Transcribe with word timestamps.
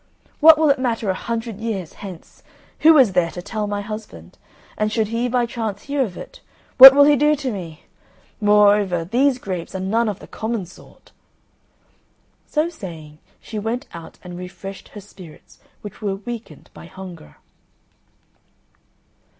What 0.39 0.57
will 0.57 0.71
it 0.71 0.79
matter 0.79 1.11
a 1.11 1.13
hundred 1.13 1.59
years 1.59 1.93
hence? 2.01 2.41
Who 2.79 2.97
is 2.97 3.13
there 3.13 3.29
to 3.29 3.41
tell 3.43 3.67
my 3.67 3.81
husband? 3.81 4.39
And 4.75 4.91
should 4.91 5.09
he 5.09 5.29
by 5.29 5.45
chance 5.45 5.83
hear 5.83 6.01
of 6.01 6.17
it, 6.17 6.41
what 6.79 6.95
will 6.95 7.03
he 7.03 7.15
do 7.15 7.35
to 7.35 7.51
me? 7.51 7.83
Moreover, 8.39 9.05
these 9.05 9.37
grapes 9.37 9.75
are 9.75 9.79
none 9.79 10.09
of 10.09 10.17
the 10.17 10.25
common 10.25 10.65
sort." 10.65 11.11
So 12.47 12.67
saying, 12.67 13.19
she 13.39 13.59
went 13.59 13.85
out 13.93 14.17
and 14.23 14.39
refreshed 14.39 14.87
her 14.87 15.01
spirits, 15.01 15.59
which 15.83 16.01
were 16.01 16.15
weakened 16.15 16.71
by 16.73 16.87
hunger. 16.87 17.35